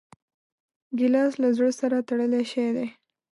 ګیلاس 0.97 1.33
له 1.41 1.49
زړه 1.57 1.71
سره 1.79 1.97
تړلی 2.07 2.43
شی 2.51 2.67
دی. 2.75 2.87